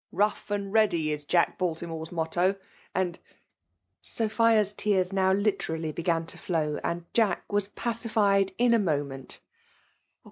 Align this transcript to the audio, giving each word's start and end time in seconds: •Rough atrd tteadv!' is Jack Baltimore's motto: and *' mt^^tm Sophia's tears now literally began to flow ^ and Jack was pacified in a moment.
•Rough 0.11 0.47
atrd 0.47 0.71
tteadv!' 0.71 1.09
is 1.13 1.25
Jack 1.25 1.59
Baltimore's 1.59 2.11
motto: 2.11 2.55
and 2.95 3.17
*' 3.19 4.03
mt^^tm 4.03 4.03
Sophia's 4.03 4.73
tears 4.73 5.13
now 5.13 5.31
literally 5.31 5.91
began 5.91 6.25
to 6.25 6.39
flow 6.39 6.77
^ 6.77 6.81
and 6.83 7.05
Jack 7.13 7.43
was 7.53 7.67
pacified 7.67 8.51
in 8.57 8.73
a 8.73 8.79
moment. 8.79 9.41